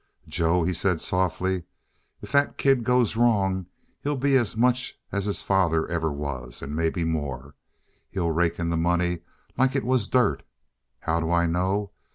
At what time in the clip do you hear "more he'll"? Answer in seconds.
7.03-8.31